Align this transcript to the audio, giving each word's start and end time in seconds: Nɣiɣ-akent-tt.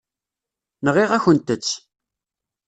Nɣiɣ-akent-tt. 0.85 1.69